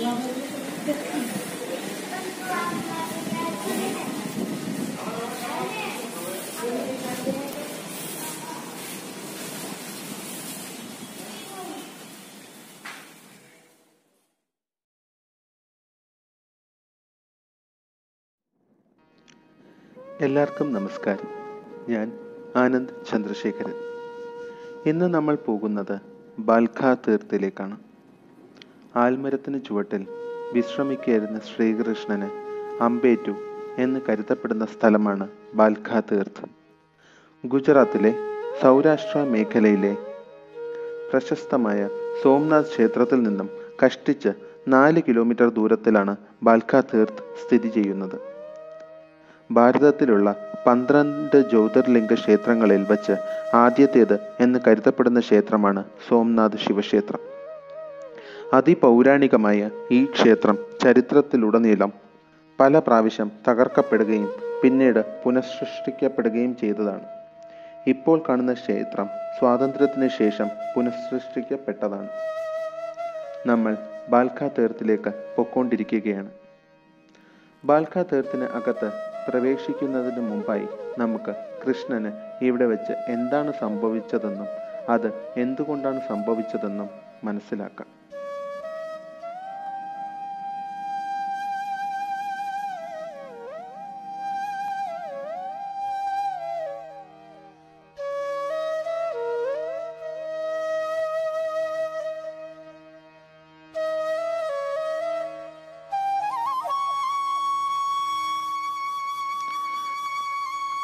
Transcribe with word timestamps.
എല്ലാവർക്കും 0.00 0.36
നമസ്കാരം. 20.72 21.28
ഞാൻ 21.88 22.12
ആനന്ദ് 22.56 22.92
ചന്ദ്രശേഖരൻ. 23.10 23.74
ഇന്ന് 24.86 25.14
നമ്മൾ 25.14 25.34
പോകുന്നത് 25.34 26.00
ബാൽഖാ 26.38 26.94
തീർത്ഥത്തിലേക്കാണ് 26.94 27.89
ആൽമരത്തിന് 28.96 29.60
ചുവട്ടിൽ 29.64 30.06
വിശ്രമിക്കായിരുന്ന 30.52 31.38
ശ്രീകൃഷ്ണന് 31.38 32.28
അമ്പേറ്റു 32.82 33.34
എന്ന് 33.78 34.00
കരുതപ്പെടുന്ന 34.08 34.64
സ്ഥലമാണ് 34.64 35.28
ബാൽഖാ 35.54 36.00
തീർത്ത് 36.00 36.46
ഗുജറാത്തിലെ 37.46 38.12
സൗരാഷ്ട്ര 38.62 39.20
മേഖലയിലെ 39.20 39.96
പ്രശസ്തമായ 41.12 41.88
സോംനാഥ് 42.22 42.64
ക്ഷേത്രത്തിൽ 42.64 43.22
നിന്നും 43.22 43.48
കഷ്ടിച്ച് 43.84 44.28
നാല് 44.68 45.00
കിലോമീറ്റർ 45.08 45.48
ദൂരത്തിലാണ് 45.48 46.16
ബാൽഖാ 46.42 46.80
തീർത്ത് 46.80 47.22
സ്ഥിതി 47.44 47.68
ചെയ്യുന്നത്. 47.68 48.18
ഭാരതത്തിലുള്ള 49.52 50.36
പന്ത്രണ്ട് 50.66 51.50
ജ്യോതിർലിംഗ 51.50 52.14
ക്ഷേത്രങ്ങളിൽ 52.14 52.86
വച്ച് 52.90 53.12
ആദ്യത്തേത് 53.54 54.20
എന്ന് 54.40 54.58
കരുതപ്പെടുന്ന 54.66 55.20
ക്ഷേത്രമാണ് 55.20 55.84
സോംനാഥ് 56.08 56.56
ശിവക്ഷേത്രം. 56.56 57.20
അതിപൗരാണികമായ 58.56 59.70
ഈ 59.96 59.98
ക്ഷേത്രം 60.14 60.56
ചരിത്രത്തിലുടനീളം 60.82 61.90
പല 62.58 62.78
പ്രാവശ്യം 62.86 63.28
തകർക്കപ്പെടുകയും 63.48 64.30
പിന്നീട് 64.62 65.00
പുനഃസൃഷ്ടിക്കപ്പെടുകയും 65.22 66.52
ചെയ്തതാണ്. 66.62 67.06
ഇപ്പോൾ 67.92 68.18
കാണുന്ന 68.28 68.52
ക്ഷേത്രം 68.52 69.06
സ്വാതന്ത്ര്യത്തിന് 69.36 70.08
ശേഷം 70.20 70.48
പുനഃസൃഷ്ടിക്കപ്പെട്ടതാണ്. 70.74 72.10
നമ്മൾ 73.50 73.76
ബാൽഖ 74.14 74.48
തീർത്തിലേക്ക് 74.56 75.12
പൊക്കോണ്ടിരിക്കുകയാണ് 75.36 76.30
ബാൽഖ 77.64 78.02
തീർത്തിന് 78.10 78.48
അകത്ത് 78.58 78.90
പ്രവേശിക്കുന്നതിന് 79.28 80.22
മുമ്പായി 80.30 80.66
നമുക്ക് 80.98 81.32
കൃഷ്ണന് 81.62 82.10
ഇവിടെ 82.48 82.66
വെച്ച് 82.72 82.94
എന്താണ് 83.16 83.52
സംഭവിച്ചതെന്നും 83.62 84.50
അത് 84.94 85.08
എന്തുകൊണ്ടാണ് 85.44 86.00
സംഭവിച്ചതെന്നും 86.10 86.90
മനസ്സിലാക്കാം. 87.24 87.88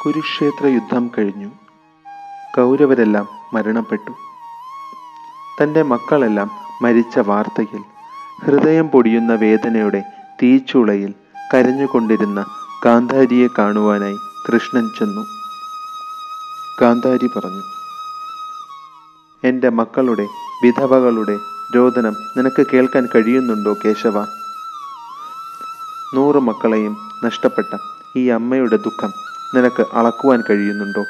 കുരുക്ഷേത്ര 0.06 0.66
യുദ്ധം 0.66 1.10
കഴിഞ്ഞു. 1.18 1.48
കൗരവരെല്ലാം 2.56 3.28
മരണപ്പെട്ടു. 3.52 4.10
തന്റെ 5.62 5.82
മക്കളെല്ലാം 5.82 6.50
മരിച്ച 6.82 7.18
വാർത്തയിൽ 7.18 7.82
ഹൃദയം 8.44 8.88
പൊടിയുന്ന 8.88 9.32
വേദനയുടെ 9.32 10.02
തീച്ചുളയിൽ 10.42 11.14
കരഞ്ഞുകൊണ്ടിരുന്ന 11.54 12.46
ഗാന്ധാരിയെ 12.84 13.48
കാണുവാനായി 13.58 14.16
കൃഷ്ണൻ 14.48 14.90
ചെന്നു. 14.98 15.20
ഗാന്ധാരി 16.80 17.26
പറഞ്ഞു 17.26 17.62
എന്റെ 19.44 19.68
മക്കളുടെ 19.68 20.26
വിധവകളുടെ 20.64 21.36
രോദനം 21.76 22.16
നിനക്ക് 22.36 22.66
കേൾക്കാൻ 22.72 23.08
കഴിയുന്നുണ്ടോ 23.14 23.76
കേശവ? 23.84 24.24
നൂറ് 26.14 26.36
മക്കളെയും 26.36 26.96
നഷ്ടപ്പെട്ട 27.24 27.78
ഈ 28.16 28.28
അമ്മയുടെ 28.28 28.76
ദുഃഖം 28.76 29.25
നിനക്ക് 29.54 29.86
അളക്കുവാൻ 29.92 30.42
കഴിയുന്നുണ്ടോ? 30.50 31.04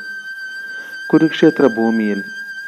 കുരുക്ഷേത്ര 1.12 1.66
ഭൂമിയിൽ 1.66 2.22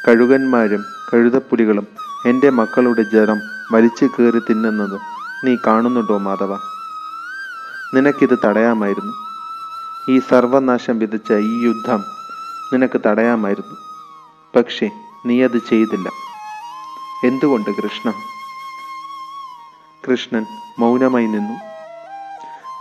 കഴുകന്മാരും 0.09 0.85
കഴുതപ്പുലികളും 1.15 1.87
എന്റെ 2.27 2.51
മക്കളുടെ 2.51 3.03
ജലം 3.03 3.41
വലിച്ചു 3.73 4.05
കയറി 4.05 4.39
തിന്നുന്നത് 4.39 5.01
നീ 5.47 5.57
കാണുന്നുണ്ടോ 5.67 6.19
മാധവ? 6.19 6.57
നിനക്കിത് 7.95 8.39
തടയാമായിരുന്നു. 8.45 9.13
ഈ 10.11 10.19
സർവനാശം 10.19 10.99
വിതച്ച 10.99 11.33
ഈ 11.33 11.65
യുദ്ധം 11.65 12.05
നിനക്ക് 12.75 13.01
തടയാമായിരുന്നു. 13.07 13.77
പക്ഷേ 14.57 14.91
നീ 15.27 15.45
അത് 15.45 15.59
ചെയ്തില്ല. 15.71 16.09
എന്തുകൊണ്ട് 17.25 17.71
കൃഷ്ണ? 17.71 18.13
കൃഷ്ണൻ 20.11 20.47
മൗനമായി 20.79 21.27
നിന്നു. 21.27 21.55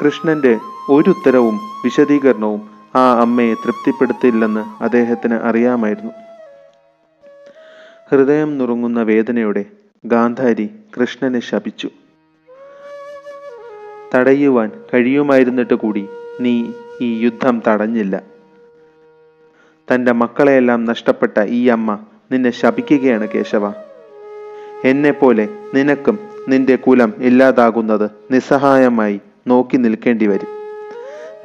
കൃഷ്ണന്റെ 0.03 0.59
ഒരു 0.89 1.09
ഉത്തരവും 1.09 1.55
വിശദീകരണവും 1.55 2.76
ആ 2.95 3.21
അമ്മയെ 3.21 3.53
തൃപ്തിപ്പെടുത്തില്ലെന്ന് 3.53 4.83
അദ്ദേഹത്തിന് 4.83 5.33
അറിയാമായിരുന്നു. 5.33 6.11
ഹൃദയം 8.11 8.57
നുറുങ്ങുന്ന 8.57 9.01
വേദനയോടെ 9.01 9.65
ഗാന്ധാരി 10.05 10.69
കൃഷ്ണനെ 10.99 11.39
ശപിച്ചു. 11.39 11.89
തടയുവാൻ 14.15 14.71
കഴിയുമായിരുന്നിട്ട് 14.93 15.73
കൂടി 15.73 16.07
നീ 16.39 16.71
ഈ 17.01 17.23
യുദ്ധം 17.23 17.63
തടഞ്ഞില്ല. 17.67 18.21
തന്റെ 19.93 20.11
മക്കളെയെല്ലാം 20.11 20.85
നഷ്ടപ്പെട്ട 20.85 21.41
ഈ 21.41 21.67
അമ്മ 21.67 21.99
നിന്നെ 22.31 22.49
ശപിക്കുകയാണ് 22.49 23.27
കേശവ. 23.27 23.69
എന്നെപ്പോലെ 24.85 25.49
നിനക്കും 25.73 26.19
നിന്റെ 26.47 26.75
കുലം 26.75 27.13
ഇല്ലാതാകുന്നത് 27.17 28.09
നിസ്സഹായമായി 28.31 29.21
നോക്കി 29.47 29.77
നിൽക്കേണ്ടി 29.77 30.27
വരും. 30.27 30.47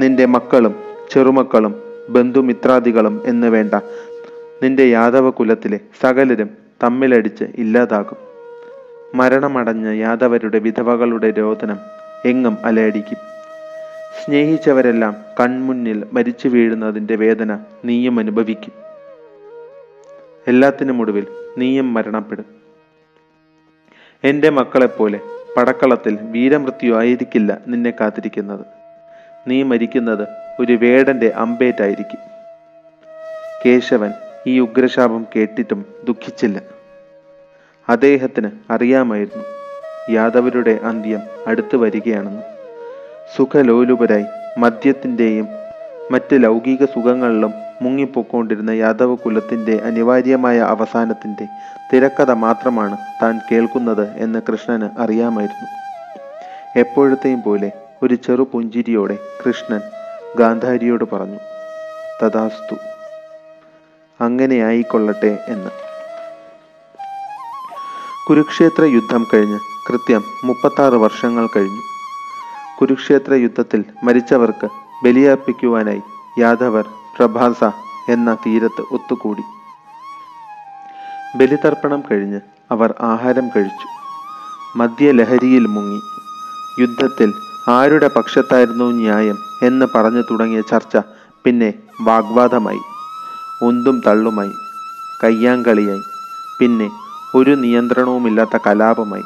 നിന്റെ 0.00 0.26
മക്കളും 0.26 0.91
ചെറുമക്കളും 1.10 1.82
ബന്ധുമിത്രാദികളും 2.08 3.22
എന്ന് 3.24 3.46
വേണ്ട. 3.46 3.74
നിന്റെ 4.62 4.82
യാദവ 4.82 5.30
കുലത്തിലെ 5.30 5.80
സകലരും 6.00 6.50
തമ്മിലടിച്ച് 6.82 7.44
ഇല്ലാതാകും. 7.54 8.16
മരണമടഞ്ഞ 9.14 9.88
യാദവരുടെ 9.88 10.58
വിധവകളുടെ 10.58 11.30
രോദനം 11.30 11.78
എങ്ങും 12.24 12.58
അലയടിക്കും. 12.64 13.16
സ്നേഹിച്ചവരെല്ലാം 14.24 15.16
കൺമുന്നിൽ 15.40 16.06
മരിച്ചു 16.12 16.48
വീഴുന്നതിന്റെ 16.48 17.16
വേദന 17.16 17.58
നീയും 17.84 18.18
അനുഭവിക്കും. 18.18 18.72
എല്ലാത്തിനും 20.48 21.00
ഒടുവിൽ 21.00 21.26
നീയും 21.58 21.94
മരണപ്പെടും. 21.94 22.44
എന്റെ 24.24 24.50
മക്കളെപ്പോലെ 24.50 25.20
പടക്കളത്തിൽ 25.56 26.18
വീരമൃത്യു 26.20 26.94
ആയിരിക്കില്ല 26.94 27.58
നിന്നെ 27.66 27.90
കാത്തിരിക്കുന്നത്. 27.90 28.66
നീ 29.46 29.62
മരിക്കുന്നത് 29.62 30.28
ഒരു 30.60 30.72
വേടന്റെ 30.72 31.32
അമ്പേറ്റായിരിക്കും. 31.36 32.18
കേശവൻ 33.66 34.12
ഈ 34.46 34.60
ഉഗ്രശാപം 34.60 35.26
കേട്ടിട്ടും 35.36 35.86
ദുഃഖിച്ചില്ല. 36.04 36.60
അദ്ദേഹത്തിന് 37.88 38.50
അറിയാമായിരുന്നു 38.70 39.44
യാദവരുടെ 40.10 40.78
അന്ത്യം 40.82 41.20
അടുത്തു 41.46 41.76
വരികയാണെന്ന്. 41.76 42.42
സുഖലോലുപരായി 43.36 44.24
മദ്യത്തിന്റെയും 44.58 45.48
മറ്റ് 46.10 46.28
ലൗകിക 46.32 46.84
സുഖങ്ങളിലും 46.84 47.54
മുങ്ങിപ്പോക്കൊണ്ടിരുന്ന 47.82 48.70
യാദവ 48.70 49.14
കുലത്തിന്റെ 49.14 49.80
അനിവാര്യമായ 49.84 50.58
അവസാനത്തിന്റെ 50.58 51.46
തിരക്കഥ 51.92 52.30
മാത്രമാണ് 52.30 52.96
താൻ 53.22 53.40
കേൾക്കുന്നത് 53.52 54.16
എന്ന് 54.16 54.38
കൃഷ്ണന് 54.48 55.00
അറിയാമായിരുന്നു. 55.00 55.68
എപ്പോഴത്തെയും 56.78 57.42
പോലെ 57.42 57.72
ഒരു 58.02 58.14
ചെറു 58.14 58.48
പുഞ്ചിരിയോടെ 58.52 59.18
കൃഷ്ണൻ 59.46 59.80
ഗാന്ധാരിയോട് 60.38 61.04
പറഞ്ഞു 61.04 61.38
തഥാസ്തു 62.22 62.74
അങ്ങനെ 64.20 64.64
ആയിക്കൊള്ളട്ടെ 64.64 65.38
എന്ന്. 65.48 65.70
കുരുക്ഷേത്ര 68.28 68.84
യുദ്ധം 68.84 69.26
കഴിഞ്ഞ് 69.34 69.58
കൃത്യം 69.88 70.24
മുപ്പത്താറ് 70.44 70.94
വർഷങ്ങൾ 70.94 71.48
കഴിഞ്ഞു. 71.56 71.80
കുരുക്ഷേത്ര 72.80 73.34
യുദ്ധത്തിൽ 73.34 73.84
മരിച്ചവർക്ക് 74.04 74.68
ബലിയർപ്പിക്കുവാനായി 75.04 76.02
യാദവർ 76.38 76.84
പ്രഭാസ 77.18 77.64
എന്ന 78.10 78.34
തീരത്ത് 78.34 78.82
ഒത്തുകൂടി. 78.92 79.42
ബലിതർപ്പണം 81.38 82.02
കഴിഞ്ഞ് 82.10 82.40
അവർ 82.70 82.94
ആഹാരം 83.00 83.48
കഴിച്ചു. 83.48 83.88
മദ്യലഹരിയിൽ 84.78 85.66
മുങ്ങി. 85.66 86.00
യുദ്ധത്തിൽ 86.80 87.32
ആരുടെ 87.68 88.08
പക്ഷത്തായിരുന്നു 88.08 88.84
ന്യായം 88.84 89.38
എന്ന് 89.62 89.86
പറഞ്ഞു 89.94 90.22
തുടങ്ങിയ 90.30 90.60
ചർച്ച 90.60 90.96
പിന്നെ 91.44 91.74
വാഗ്വാദമായി 92.00 92.78
ഉന്തും 93.62 94.02
തള്ളുമായി 94.06 94.52
കയ്യാങ്കളിയായി 95.24 96.02
പിന്നെ 96.60 96.90
ഒരു 97.34 97.50
നിയന്ത്രണവുമില്ലാത്ത 97.50 98.58
കലാപമായി. 98.66 99.22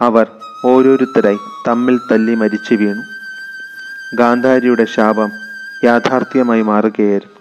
അവർ 0.00 0.26
ഓരോരുത്തരായി 0.64 1.38
തമ്മിൽ 1.68 2.00
തല്ലി 2.12 2.34
മരിച്ചു 2.34 2.74
വീണു. 2.74 3.02
ഗാന്ധാരിയുടെ 4.16 4.84
ശാപം 4.84 5.30
യാഥാർത്ഥ്യമായി 5.84 6.62
മാറുകയായിരുന്നു. 6.62 7.36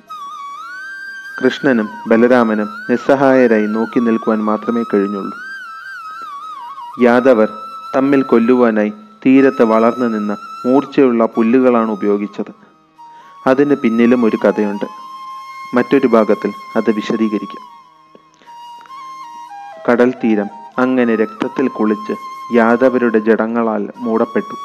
കൃഷ്ണനും 1.44 1.90
ബലരാമനും 2.08 2.70
നിസ്സഹായരായി 2.90 3.68
നോക്കി 3.68 4.00
നിൽക്കുവാൻ 4.00 4.44
മാത്രമേ 4.44 4.84
കഴിഞ്ഞുള്ളൂ. 4.94 5.38
യാദവർ 7.02 7.50
തമ്മിൽ 7.96 8.22
കൊല്ലുവാനായി 8.22 8.94
തീരത്ത് 9.26 9.64
വളർന്നു 9.64 10.06
നിന്ന 10.06 10.38
മൂർച്ചയുള്ള 10.66 11.26
പുല്ലുകളാണ് 11.26 11.92
ഉപയോഗിച്ചത്. 11.92 12.54
അതിന് 13.48 13.76
പിന്നിലും 13.76 14.26
ഒരു 14.26 14.38
കഥയുണ്ട്. 14.46 14.86
മറ്റൊരു 15.76 16.08
ഭാഗത്തിൽ 16.08 16.52
അത് 16.76 16.92
വിശദീകരിക്കാം. 16.92 17.76
കടൽ 19.92 20.12
തീരം 20.12 20.48
അങ്ങനെ 20.78 21.16
രക്തത്തിൽ 21.16 21.68
കുളിച്ച് 21.68 22.16
യാദവരുടെ 22.56 23.20
ജഡങ്ങളാൽ 23.20 23.90
മൂടപ്പെട്ടു. 23.98 24.56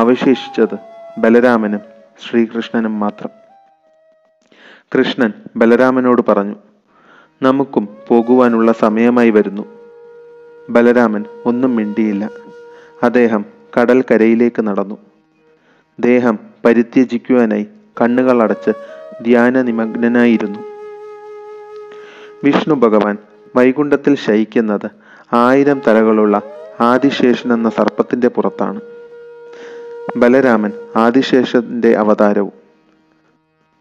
അവശേഷിച്ചത് 0.00 0.78
ബലരാമനും 1.18 1.80
ശ്രീകൃഷ്ണനും 2.28 3.00
മാത്രം. 3.00 3.30
കൃഷ്ണൻ 4.98 5.32
ബലരാമനോട് 5.56 6.22
പറഞ്ഞു 6.28 6.56
നമുക്കും 7.42 7.88
പോകുവാനുള്ള 8.08 8.72
സമയമായി 8.72 9.30
വരുന്നു. 9.30 9.62
ബലരാമൻ 10.70 11.24
ഒന്നും 11.44 11.76
മിണ്ടിയില്ല. 11.76 12.30
അദ്ദേഹം 13.02 13.59
കടൽ 13.78 14.02
കരയിലേക്ക് 14.02 14.62
നടന്നു. 14.62 14.98
ദേഹം 16.00 16.38
പരിത്യജിക്കുവാനായി 16.64 17.66
കണ്ണുകൾ 18.00 18.42
അടച്ച് 18.42 18.70
ധ്യാന 19.22 19.62
നിമഗ്നനായിരുന്നു 19.62 20.58
വിഷ്ണു 22.44 22.74
ഭഗവാൻ 22.74 23.18
വൈകുണ്ഠത്തിൽ 23.56 24.14
ശയിക്കുന്നത് 24.14 24.90
ആയിരം 25.32 25.82
തലകളുള്ള 25.86 26.42
ആദിശേഷൻ 26.80 27.52
എന്ന 27.52 27.70
സർപ്പത്തിന്റെ 27.70 28.28
പുറത്താണ്. 28.28 28.80
ബലരാമൻ 30.16 30.72
ആദിശേഷന്റെ 30.96 31.96
അവതാരവും. 31.96 32.52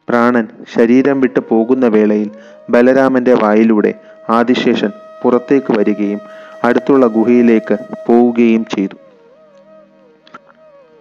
പ്രാണൻ 0.10 0.48
ശരീരം 0.76 1.22
വിട്ടു 1.22 1.40
പോകുന്ന 1.50 1.88
വേളയിൽ 1.88 2.32
ബലരാമന്റെ 2.70 3.34
വായിലൂടെ 3.34 3.94
ആദിശേഷൻ 4.30 4.92
പുറത്തേക്ക് 5.24 5.78
വരികയും 5.78 6.20
അടുത്തുള്ള 6.64 7.06
ഗുഹയിലേക്ക് 7.06 7.78
പോവുകയും 8.08 8.66
ചെയ്തു. 8.66 9.09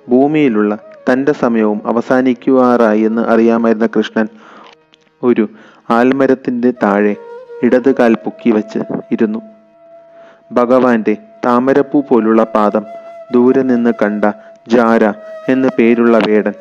ഭൂമിയിലുള്ള 0.08 0.78
തന്റെ 1.10 1.32
സമയവും 1.32 1.82
അവസാനിക്കുവാറായി 1.87 3.00
എന്ന് 3.00 3.22
അറിയാമായിരുന്ന 3.22 3.87
കൃഷ്ണൻ 3.87 4.28
ഒരു 5.22 5.49
ആൽമരത്തിന്റെ 5.90 6.72
താഴെ 6.82 7.16
ഇടത് 7.62 7.94
കാൽ 7.94 8.14
പൊക്കി 8.14 8.50
വച്ച് 8.50 8.78
ഇരുന്നു. 9.12 9.40
ഭഗവാന്റെ 10.52 11.16
താമരപ്പൂ 11.46 12.02
പോലുള്ള 12.02 12.44
പാദം 12.44 12.84
ദൂരെ 13.32 13.62
നിന്ന് 13.62 13.90
കണ്ട 14.02 14.25
ജാര 14.69 15.05
എന്നു 15.49 15.69
പേരുള്ള 15.78 16.19
വേടൻ 16.26 16.52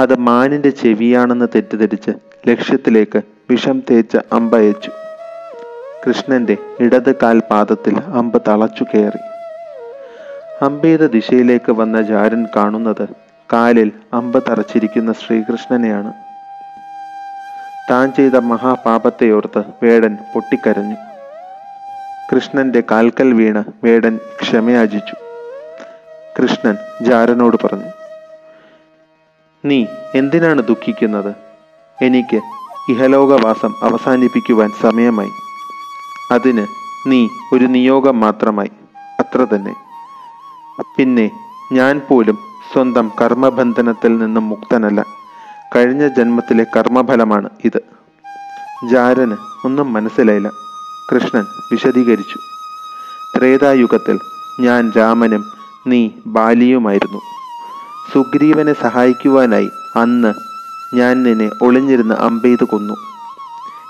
അത് 0.00 0.18
മാനിന്റെ 0.18 0.70
ചെവിയാണെന്ന് 0.70 1.46
തെറ്റിദ്ധരിച്ച് 1.54 2.10
ലക്ഷ്യത്തിലേക്ക് 2.48 3.22
വിഷം 3.50 3.82
തേച്ച് 3.90 4.18
അമ്പയച്ചു. 4.32 4.90
കൃഷ്ണന്റെ 6.06 6.56
ഇടത് 6.80 7.16
കാൽ 7.16 7.42
പാദത്തിൽ 7.50 7.94
അമ്പ് 8.14 8.42
തളച്ചു 8.48 8.84
കയറി 8.84 9.35
അമ്പെയ്ത 10.62 11.06
ദിശയിലേക്ക് 11.06 11.72
വന്ന 11.72 12.02
ജാരൻ 12.02 12.46
കാണുന്നത് 12.56 13.08
കാലിൽ 13.52 13.92
അമ്പ 14.12 14.38
തറച്ചിരിക്കുന്ന 14.38 15.12
ശ്രീകൃഷ്ണനെയാണ്. 15.12 16.12
താൻ 17.90 18.12
ചെയ്ത 18.12 18.32
മഹാപാപത്തെയോർത്ത് 18.32 19.62
വേടൻ 19.82 20.18
പൊട്ടിക്കരഞ്ഞു. 20.34 20.94
കൃഷ്ണന്റെ 22.32 22.82
കാൽക്കൽ 22.90 23.32
വീണ് 23.32 23.64
വേടൻ 23.84 24.18
ക്ഷമയാചിച്ചു. 24.42 25.14
കൃഷ്ണൻ 26.40 26.76
ജാരനോട് 27.02 27.56
പറഞ്ഞു 27.66 27.90
നീ 29.64 29.86
എന്തിനാണ് 30.14 30.62
ദുഃഖിക്കുന്നത്? 30.62 31.34
എനിക്ക് 32.02 32.40
ഇഹലോകവാസം 32.92 33.74
അവസാനിപ്പിക്കുവാൻ 33.82 34.70
സമയമായി. 34.82 35.30
അതിന് 36.32 36.66
നീ 37.06 37.28
ഒരു 37.52 37.64
നിയോഗം 37.64 38.20
മാത്രമായി. 38.20 38.70
അത്ര 39.20 39.46
തന്നെ. 39.54 39.85
പിന്നെ 40.80 41.30
ഞാൻ 41.72 42.02
പോലും 42.08 42.38
സ്വന്തം 42.72 43.12
കർമ്മബന്ധനത്തിൽ 43.20 44.18
നിന്നും 44.18 44.48
മുക്തനല്ല. 44.48 45.04
കഴിഞ്ഞ 45.76 46.08
ജന്മത്തിലെ 46.08 46.66
കർമ്മഫലമാണ് 46.76 47.50
ഇത്. 47.64 47.80
ജാരന് 48.90 49.36
ഒന്നും 49.64 49.92
മനസ്സിലായില്ല. 49.92 50.50
കൃഷ്ണൻ 51.12 51.44
വിശദീകരിച്ചു. 51.72 52.38
ത്രേതായുഗത്തിൽ 53.38 54.18
ഞാൻ 54.60 54.92
രാമനും 54.96 55.44
നീ 55.86 56.10
ബാലിയുമായിരുന്നു. 56.26 57.20
സുഗ്രീവനെ 58.14 58.72
സഹായിക്കുവാനായി 58.72 59.70
അന്ന് 59.96 60.34
ഞാൻ 60.94 61.22
നിന്നെ 61.22 61.50
ഒളിഞ്ഞിരുന്ന് 61.62 62.14
അമ്പെയ്ത് 62.14 62.64
കൊന്നു. 62.64 62.94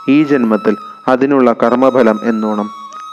ഈ 0.09 0.23
ജന്മത്തിൽ 0.23 0.77
അതിനുള്ള 1.09 1.53
കർമ്മഫലം 1.53 2.21
എന്നോണം 2.23 2.71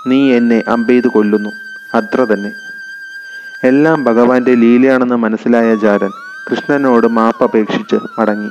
നീ 0.07 0.31
എന്നെ 0.31 0.63
അമ്പെയ്ത് 0.67 1.07
കൊല്ലുന്നു. 1.07 1.49
അത്ര 1.97 2.21
തന്നെ 2.21 2.51
എല്ലാം 3.65 4.03
ഭഗവാന്റെ 4.03 4.55
ലീലയാണെന്ന് 4.55 5.15
മനസ്സിലായ 5.15 5.75
ജാരൻ 5.75 6.09
കൃഷ്ണനോട് 6.49 7.07
മാപ്പ് 7.07 7.43
മാപ്പപേക്ഷിച്ച് 7.43 7.95
മടങ്ങി. 8.19 8.49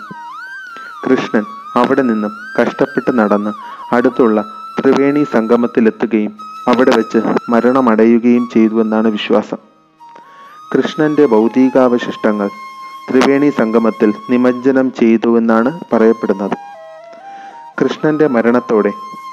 കൃഷ്ണൻ 1.04 1.44
അവിടെ 1.76 2.02
നിന്നും 2.02 2.30
കഷ്ടപ്പെട്ട് 2.60 3.18
നടന്ന് 3.18 3.50
അടുത്തുള്ള 3.94 4.44
ത്രിവേണി 4.80 5.24
സംഗമത്തിലെത്തുകയും 5.32 6.32
അവിടെ 6.68 6.90
വെച്ച് 6.96 7.18
മരണമടയുകയും 7.50 8.48
ചെയ്തുവെന്നാണ് 8.54 9.08
വിശ്വാസം. 9.08 9.56
കൃഷ്ണന്റെ 10.74 11.26
ഭൗതികാവശിഷ്ടങ്ങൾ 11.26 12.48
ത്രിവേണി 13.10 13.50
സംഗമത്തിൽ 13.58 14.12
നിമജ്ജനം 14.30 14.92
ചെയ്തുവെന്നാണ് 15.00 15.80
പറയപ്പെടുന്നത്. 15.92 16.56
കൃഷ്ണന്റെ 17.80 18.26
മരണത്തോടെ 18.26 18.92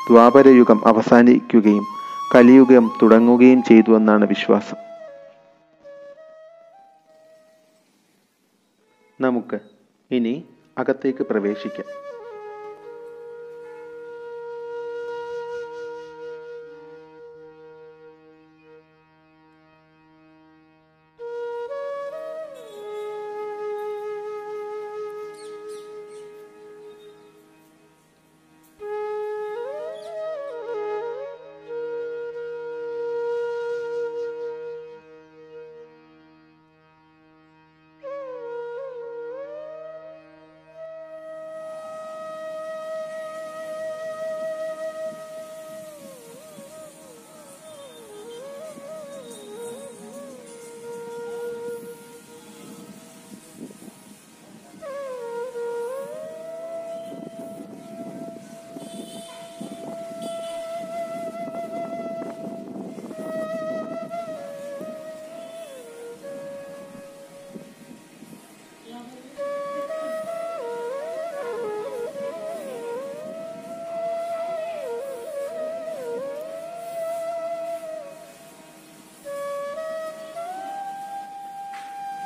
ദ്വാപരയുഗം 0.10 0.82
അവസാനിക്കുകയും 0.88 1.84
കലിയുഗം 2.36 2.92
തുടങ്ങുകയും 3.02 3.64
ചെയ്തുവെന്നാണ് 3.64 4.28
വിശ്വാസം. 4.28 4.89
നമുക്ക് 9.22 9.60
ഇനി 10.12 10.46
അകത്തേക്ക് 10.78 11.24
പ്രവേശിക്കാം. 11.24 12.09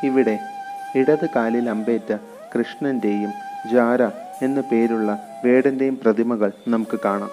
ഇവിടെ 0.04 0.40
ഇടത് 0.96 1.30
കാലിൽ 1.36 1.70
അമ്പേറ്റ 1.70 2.16
കൃഷ്ണന്റെയും 2.56 3.32
ജാര 3.74 4.02
എന്നു 4.42 4.62
പേരുള്ള 4.72 5.20
വേടന്റെയും 5.46 6.00
പ്രതിമകൾ 6.04 6.52
നമുക്ക് 6.68 7.00
കാണാം. 7.06 7.30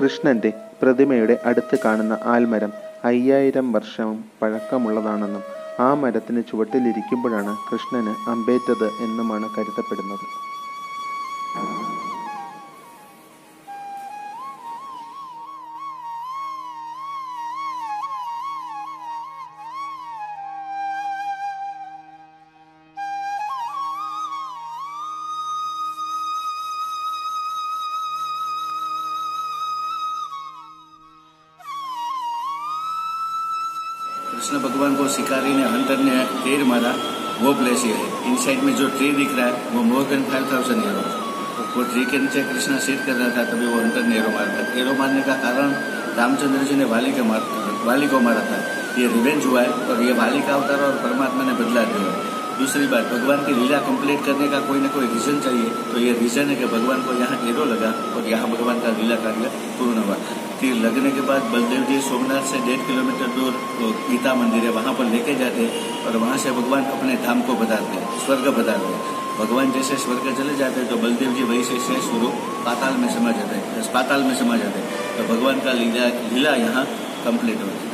കൃഷ്ണന്റെ 0.00 0.52
പ്രതിമയുടെ 0.82 1.38
അടുത്ത് 1.44 1.78
കാണുന്ന 1.84 2.18
ആൽമരം 2.24 2.72
അയ്യായിരം 3.04 3.72
വർഷം 3.72 4.24
പഴക്കമുള്ളതാണെന്നും 4.42 5.42
ആ 5.80 5.94
മരത്തിന് 5.94 6.42
ചുവട്ടിലിരിക്കുമ്പോഴാണ് 6.50 7.56
കൃഷ്ണന് 7.72 8.30
അമ്പേറ്റത് 8.30 8.88
എന്നുമാണ് 9.04 9.48
കരുതപ്പെടുന്നത്. 9.58 10.26
कृष्ण 34.34 34.58
भगवान 34.60 34.94
को 34.96 35.06
शिकारी 35.08 35.52
ने, 35.54 35.64
हंटर 35.64 35.98
ने 35.98 36.12
तीर 36.44 36.62
मारा, 36.64 36.92
वो 37.40 37.52
प्लेस 37.54 37.84
ये 37.84 37.92
है 37.92 38.06
इन 38.28 38.36
साइड 38.44 38.62
में 38.64 38.74
जो 38.76 38.88
ट्री 38.90 39.10
दिख 39.12 39.34
रहा 39.36 39.46
है, 39.46 39.52
वो 39.72 39.82
more 39.84 40.02
than 40.04 40.22
five 40.30 40.48
thousand 40.52 40.84
arrow 40.84 41.02
वो 41.74 41.82
ट्री 41.84 42.04
के 42.04 42.18
नीचे 42.18 42.42
कृष्णा 42.44 42.78
सीट 42.86 43.04
कर 43.06 43.12
रहा 43.12 43.28
था, 43.36 43.44
तभी 43.50 43.66
वो 43.66 43.80
हंटर 43.80 44.02
ने 44.02 44.16
एरो 44.18 44.30
मारा 44.30 44.56
था 44.56 44.80
एरो 44.80 44.94
मारने 44.98 45.22
का 45.22 45.34
कारण 45.42 45.74
रामचंद्र 46.18 46.64
जी 46.64 46.76
ने 46.76 46.84
वाली 46.92 47.12
के 47.12 47.22
मार 47.22 47.42
वाली 47.84 48.08
को 48.08 48.20
मारा 48.20 48.40
था। 48.50 48.58
ये 48.98 49.06
रिवेंज 49.14 49.46
हुआ 49.46 49.60
है 49.60 49.70
और 49.90 50.02
ये 50.02 50.12
वाली 50.18 50.40
का 50.42 50.54
अवतार 50.54 50.82
और 50.82 50.98
परमात्मा 51.02 51.44
ने 51.44 51.52
बदला 51.54 51.82
दिया 51.84 52.10
है। 52.10 52.32
दूसरी 52.58 52.86
बात, 52.86 53.04
भगवान 53.12 53.44
की 53.46 53.52
लीला 53.52 53.78
कंप्लीट 53.86 54.24
करने 54.26 54.48
का 54.48 54.60
कोई 54.66 54.80
ना 54.80 54.88
कोई 54.96 55.06
रीजन 55.14 55.40
चाहिए। 55.44 55.70
तो 55.92 55.98
ये 55.98 56.12
रीजन 56.20 56.50
है 56.50 56.56
कि 56.56 56.66
भगवान 56.74 57.02
को 57.02 57.14
यहाँ 57.20 57.38
एरो 57.50 57.64
लगा 57.72 57.90
और 58.16 58.28
यहाँ 58.28 58.50
भगवान 58.50 58.80
का 58.80 58.90
लीला 58.98 59.16
कार्य 59.24 59.50
पूर्ण 59.78 60.04
हुआ। 60.04 60.16
तीर 60.63 60.75
लगने 60.77 61.11
के 61.11 61.21
बाद 61.27 61.43
बलदेव 61.51 61.83
जी 61.85 61.99
सोमनाथ 62.03 62.43
से 62.47 62.59
डेढ़ 62.65 62.81
किलोमीटर 62.87 63.29
दूर 63.35 63.53
वो 63.75 63.91
गीता 64.05 64.33
मंदिर 64.35 64.63
है 64.63 64.71
वहाँ 64.73 64.93
पर 64.95 65.05
लेके 65.11 65.35
जाते 65.37 65.67
और 66.03 66.17
वहाँ 66.17 66.37
से 66.37 66.51
भगवान 66.53 66.83
अपने 66.93 67.15
धाम 67.23 67.41
को 67.47 67.55
बताते 67.57 67.95
हैं 67.95 68.19
स्वर्ग 68.25 68.47
बताते 68.53 68.93
हैं 68.93 69.17
भगवान 69.37 69.71
जैसे 69.71 69.97
स्वर्ग 69.97 70.25
चले 70.37 70.55
जाते 70.55 70.79
हैं 70.79 70.89
तो 70.89 70.97
बलदेव 71.03 71.33
जी 71.33 71.43
वही 71.45 71.63
से 71.65 71.79
शेष 71.83 72.03
स्वरूप 72.05 72.41
पाताल 72.65 72.97
में 72.97 73.07
समा 73.09 73.31
जाते 73.33 73.55
हैं 73.57 73.85
पाताल 73.93 74.23
में 74.23 74.35
समा 74.35 74.57
जाते 74.57 74.79
हैं 74.79 74.97
तो 75.17 75.27
भगवान 75.29 75.59
का 75.59 75.71
लीला 75.73 76.07
लीला 76.27 76.55
यहाँ 76.57 76.85
कंप्लीट 77.25 77.61
होती 77.61 77.83
है 77.83 77.87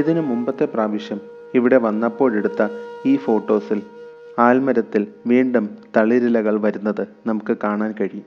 ഇതിനു 0.00 0.22
മുമ്പത്തെ 0.28 0.66
പ്രാവശ്യം 0.66 1.18
ഇവിടെ 1.54 1.78
വന്നപ്പോഴെടുത്ത 1.78 2.62
ഈ 3.06 3.12
ഫോട്ടോസിൽ 3.16 3.80
ആൽമരത്തിൽ 4.38 5.02
വീണ്ടും 5.26 5.64
തളിരിലകൾ 5.96 6.54
വരുന്നത് 6.58 7.02
നമുക്ക് 7.26 7.54
കാണാൻ 7.64 7.90
കഴിയും 7.92 8.24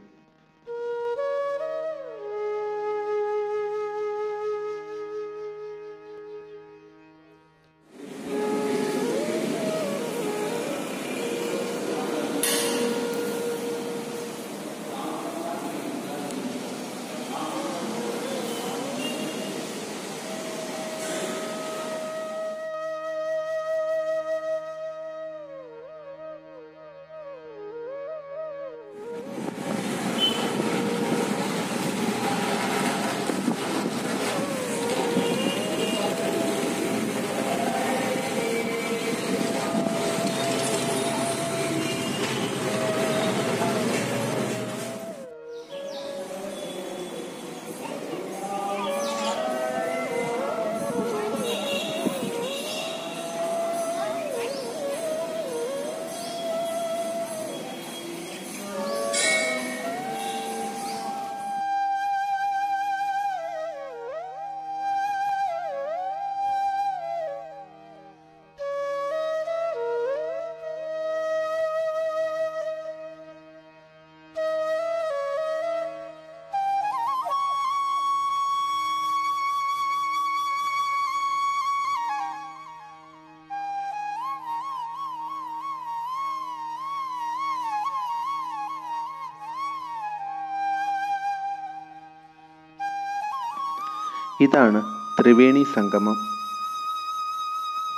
ഇതാണ് 94.44 94.80
ത്രിവേണി 95.18 95.62
സംഗമം. 95.74 96.16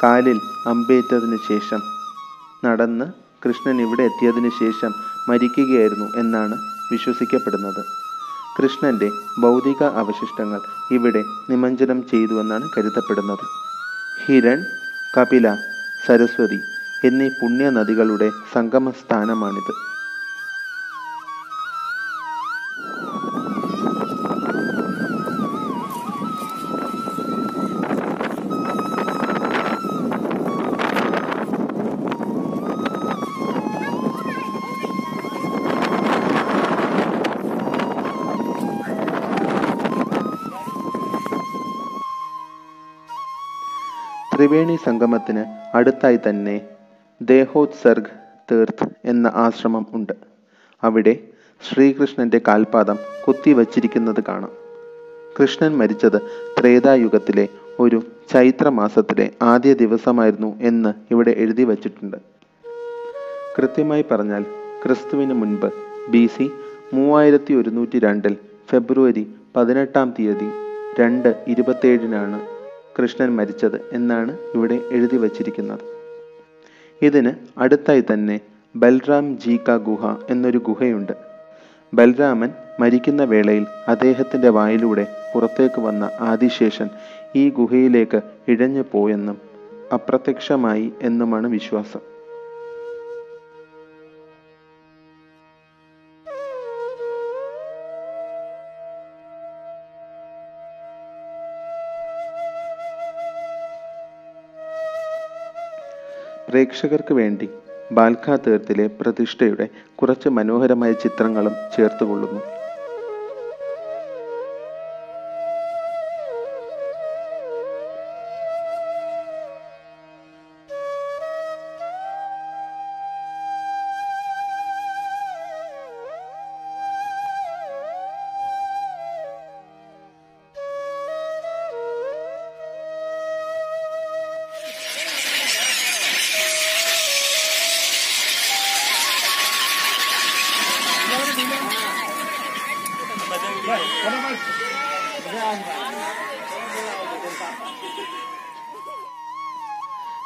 കാലിൽ 0.03 0.39
അമ്പേറ്റതിനു 0.67 1.39
ശേഷം 1.49 1.81
നടന്ന് 2.65 3.07
കൃഷ്ണൻ 3.45 3.81
ഇവിടെ 3.81 4.03
എത്തിയതിനു 4.03 4.51
ശേഷം 4.61 4.93
മരിക്കുകയായിരുന്നു 5.29 6.07
എന്നാണ് 6.17 6.57
വിശ്വസിക്കപ്പെടുന്നത്. 6.93 7.83
കൃഷ്ണന്റെ 8.57 9.09
ഭൗതിക 9.43 9.83
അവശിഷ്ടങ്ങൾ 9.83 10.61
ഇവിടെ 10.91 11.23
നിമഞ്ജനം 11.51 12.09
ചെയ്തുവെന്നാണ് 12.11 12.69
കരുതപ്പെടുന്നത്. 12.77 13.45
ഹിരൺ 14.25 14.61
കപില 15.17 15.55
സരസ്വതി 16.07 16.61
എന്നീ 17.05 17.29
പുണ്യനദികളുടെ 17.41 18.31
സംഗമ 18.55 18.91
ത്രിവേണി 44.37 44.79
സംഗമത്തിന് 44.87 45.77
അടുത്തായി 45.77 46.17
തന്നെ 46.17 46.61
ദേഹോത്സർഗ് 47.23 48.13
തീർത്ത് 48.53 48.87
എന്ന 49.05 49.33
ആശ്രമം 49.35 49.87
ഉണ്ട്. 49.93 50.13
അവിടെ 50.83 51.19
ശ്രീകൃഷ്ണന്റെ 51.69 52.41
കാൽപാദം 52.49 52.99
കുത്തിവച്ചിരിക്കുന്നത് 53.29 54.25
കാണാം. 54.29 54.51
കൃഷ്ണൻ 55.41 55.79
മരിച്ചത് 55.79 56.19
ത്രേതായുഗത്തിലെ 56.59 57.49
ഒരു 57.81 58.03
ചൈത്രമാസത്തിലെ 58.33 59.31
ആദ്യ 59.43 59.75
ദിവസമായിരുന്നു 59.75 60.59
എന്ന് 60.61 60.93
ഇവിടെ 61.11 61.31
എഴുതി 61.31 61.65
വച്ചിട്ടുണ്ട്. 61.65 62.17
കൃത്യമായി 63.57 64.05
പറഞ്ഞാൽ 64.11 64.43
ക്രിസ്തുവിന് 64.83 65.35
മുൻപ് 65.35 65.73
ബി 66.09 66.27
സി 66.37 66.51
മൂവായിരത്തി 66.95 67.55
ഒരുന്നൂറ്റി 67.55 67.99
രണ്ടിൽ 67.99 68.37
ഫെബ്രുവരി 68.71 69.35
പതിനെട്ടാം 69.57 70.15
തീയതി 70.19 70.51
രണ്ട് 71.01 71.45
ഇരുപത്തേഴിനാണ് 71.49 72.54
കൃഷ്ണൻ 72.99 73.37
മരിച്ചത് 73.37 73.81
എന്നാണ് 73.93 74.39
ഇവിടെ 74.55 74.81
എഴുതി 74.91 75.17
വച്ചിരിക്കുന്നത്. 75.17 75.81
ഇതിന് 77.03 77.33
അടുത്തായി 77.59 78.05
തന്നെ 78.13 78.41
ബൽറാം 78.77 79.39
ജി 79.39 79.61
ഗുഹ 79.77 80.15
എന്നൊരു 80.31 80.59
ഗുഹയുണ്ട്. 80.59 81.13
ബൽരാമൻ 81.95 82.51
മരിക്കുന്ന 82.81 83.25
വേളയിൽ 83.25 83.67
അദ്ദേഹത്തിന്റെ 83.89 84.49
വായിലൂടെ 84.49 85.07
പുറത്തേക്ക് 85.35 85.81
വന്ന 85.81 86.11
ആദിശേഷൻ 86.21 86.89
ഈ 87.37 87.51
ഗുഹയിലേക്ക് 87.51 88.21
ഇഴഞ്ഞു 88.49 88.85
പോയെന്നും 88.93 89.39
അപ്രത്യക്ഷമായി 89.93 90.93
എന്നുമാണ് 91.03 91.47
വിശ്വാസം. 91.47 92.14
പ്രേക്ഷകർക്ക് 106.49 107.15
വേണ്ടി 107.15 107.47
ബാൽഖ 107.93 108.37
തീർത്തിലെ 108.37 108.87
പ്രതിഷ്ഠയുടെ 109.01 109.67
കുറച്ച് 109.97 110.29
മനോഹരമായ 110.29 110.93
ചിത്രങ്ങളും 110.93 111.55
ചേർത്തുകൊള്ളുന്നു. 111.77 112.41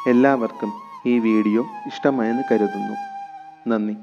എല്ലാവർക്കും 0.09 0.73
ഈ 1.07 1.19
വീഡിയോ 1.19 1.63
ഇഷ്ടമായെന്ന് 1.87 2.43
കരുതുന്നു. 2.51 2.95
നന്ദി. 3.69 3.95